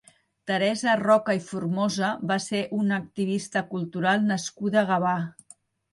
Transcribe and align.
Teresa 0.51 0.93
Roca 1.01 1.35
i 1.39 1.41
Formosa 1.49 2.09
va 2.33 2.37
ser 2.45 2.63
una 2.79 2.99
activista 3.03 3.63
cultural 3.75 4.29
nascuda 4.33 4.83
a 4.85 4.89
Gavà. 4.95 5.17